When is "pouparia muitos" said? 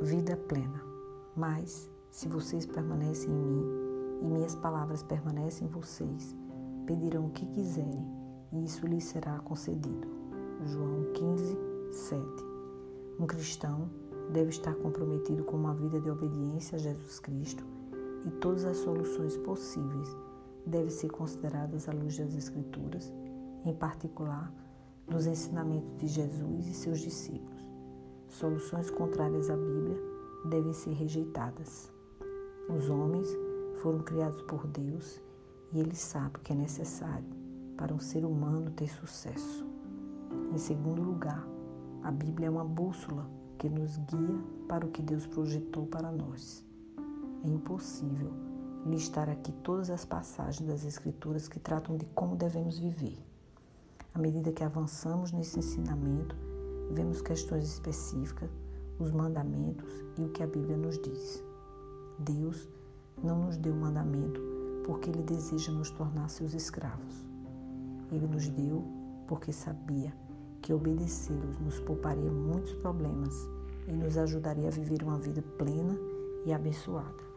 71.80-72.74